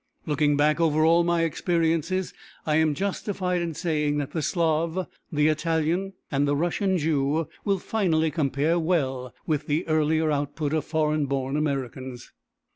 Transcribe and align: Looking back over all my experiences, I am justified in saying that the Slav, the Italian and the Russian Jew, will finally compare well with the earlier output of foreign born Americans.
Looking 0.25 0.57
back 0.57 0.79
over 0.81 1.05
all 1.05 1.23
my 1.23 1.43
experiences, 1.43 2.33
I 2.65 2.77
am 2.77 2.95
justified 2.95 3.61
in 3.61 3.75
saying 3.75 4.17
that 4.17 4.31
the 4.31 4.41
Slav, 4.41 5.05
the 5.31 5.47
Italian 5.47 6.13
and 6.31 6.47
the 6.47 6.55
Russian 6.55 6.97
Jew, 6.97 7.47
will 7.65 7.77
finally 7.77 8.31
compare 8.31 8.79
well 8.79 9.31
with 9.45 9.67
the 9.67 9.87
earlier 9.87 10.31
output 10.31 10.73
of 10.73 10.85
foreign 10.85 11.27
born 11.27 11.55
Americans. 11.55 12.31